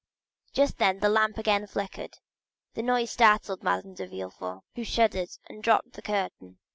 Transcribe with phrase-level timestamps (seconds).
[0.51, 2.15] Just then the lamp again flickered;
[2.73, 6.57] the noise startled Madame de Villefort, who shuddered and dropped the curtain.